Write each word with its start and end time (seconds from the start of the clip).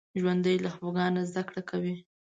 ژوندي 0.19 0.55
له 0.63 0.69
خفګانه 0.73 1.21
زده 1.29 1.41
کړه 1.49 1.61
کوي 1.69 1.95